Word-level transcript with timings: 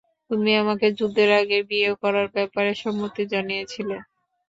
তুমি 0.29 0.51
আমাকে 0.61 0.87
যুদ্ধের 0.97 1.29
আগেই 1.39 1.63
বিয়ে 1.69 1.91
করার 2.01 2.27
ব্যাপারে 2.35 2.71
সম্মতি 2.83 3.23
জানিয়েছিলে। 3.33 3.97